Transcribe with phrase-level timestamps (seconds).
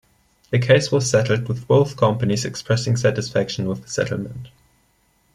[0.49, 4.47] The case was settled, with both companies expressing satisfaction with the settlement.